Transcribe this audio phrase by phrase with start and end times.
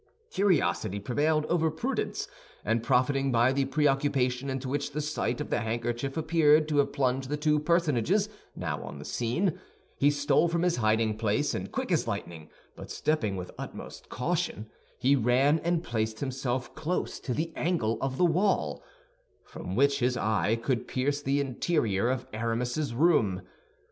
[0.31, 2.27] Curiosity prevailed over prudence;
[2.65, 6.91] and profiting by the preoccupation into which the sight of the handkerchief appeared to have
[6.91, 9.59] plunged the two personages now on the scene,
[9.99, 14.71] he stole from his hiding place, and quick as lightning, but stepping with utmost caution,
[14.97, 18.81] he ran and placed himself close to the angle of the wall,
[19.43, 23.43] from which his eye could pierce the interior of Aramis's room.